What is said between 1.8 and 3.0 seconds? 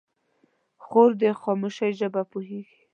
ژبه پوهېږي.